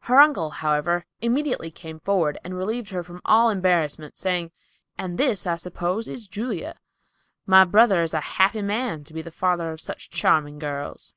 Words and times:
Her 0.00 0.20
uncle, 0.20 0.50
however, 0.50 1.06
immediately 1.22 1.70
came 1.70 1.98
forward, 1.98 2.36
and 2.44 2.54
relieved 2.54 2.90
her 2.90 3.02
from 3.02 3.22
all 3.24 3.48
embarrassment 3.48 4.12
by 4.12 4.18
saying, 4.18 4.52
"And 4.98 5.16
this, 5.16 5.46
I 5.46 5.56
suppose, 5.56 6.08
is 6.08 6.28
Julia. 6.28 6.78
My 7.46 7.64
brother 7.64 8.02
is 8.02 8.12
a 8.12 8.20
happy 8.36 8.60
man 8.60 9.02
to 9.04 9.14
be 9.14 9.22
father 9.22 9.72
of 9.72 9.80
such 9.80 10.10
charming 10.10 10.58
girls." 10.58 11.14